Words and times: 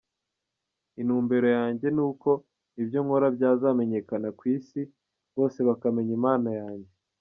Intumbero 1.01 1.47
yanjye 1.57 1.87
ni 1.95 2.01
uko 2.09 2.29
ibyo 2.81 2.99
nkora 3.05 3.27
byazamenyekana 3.35 4.27
ku 4.37 4.43
Isi, 4.55 4.81
bose 5.35 5.59
bakamenya 5.67 6.13
impano 6.19 6.49
yanjye. 6.61 6.91